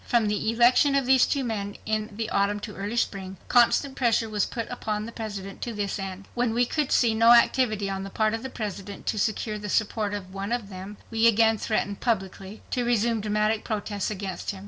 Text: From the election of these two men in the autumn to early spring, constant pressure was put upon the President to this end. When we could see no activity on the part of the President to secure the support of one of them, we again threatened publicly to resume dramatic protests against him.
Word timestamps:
From 0.03 0.27
the 0.27 0.49
election 0.49 0.95
of 0.95 1.05
these 1.05 1.27
two 1.27 1.43
men 1.43 1.77
in 1.85 2.09
the 2.17 2.31
autumn 2.31 2.59
to 2.61 2.75
early 2.75 2.95
spring, 2.97 3.37
constant 3.47 3.95
pressure 3.95 4.27
was 4.27 4.47
put 4.47 4.67
upon 4.71 5.05
the 5.05 5.11
President 5.11 5.61
to 5.61 5.73
this 5.73 5.99
end. 5.99 6.27
When 6.33 6.55
we 6.55 6.65
could 6.65 6.91
see 6.91 7.13
no 7.13 7.33
activity 7.33 7.87
on 7.87 8.01
the 8.03 8.09
part 8.09 8.33
of 8.33 8.41
the 8.41 8.49
President 8.49 9.05
to 9.05 9.19
secure 9.19 9.59
the 9.59 9.69
support 9.69 10.15
of 10.15 10.33
one 10.33 10.51
of 10.51 10.69
them, 10.69 10.97
we 11.11 11.27
again 11.27 11.59
threatened 11.59 11.99
publicly 11.99 12.63
to 12.71 12.83
resume 12.83 13.21
dramatic 13.21 13.63
protests 13.63 14.09
against 14.09 14.49
him. 14.49 14.59